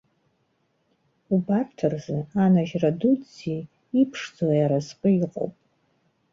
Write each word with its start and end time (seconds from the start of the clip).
Убарҭ 1.33 1.77
рзы, 1.91 2.19
анажьра 2.43 2.91
дуӡӡеи 2.99 3.61
иԥшӡоу 4.01 4.53
аразҟи 4.63 5.17
ыҟоуп. 5.25 5.53